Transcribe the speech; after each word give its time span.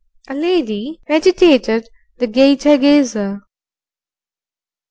"A 0.27 0.33
lady," 0.33 0.99
meditated 1.07 1.87
the 2.17 2.25
gaiter 2.25 2.75
gazer. 2.75 3.41